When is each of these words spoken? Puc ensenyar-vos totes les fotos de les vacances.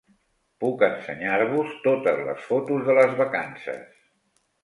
Puc 0.61 0.79
ensenyar-vos 0.87 1.75
totes 1.83 2.23
les 2.29 2.41
fotos 2.47 2.89
de 2.89 2.97
les 3.01 3.13
vacances. 3.21 4.01